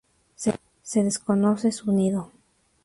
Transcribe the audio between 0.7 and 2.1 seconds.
Se desconoce su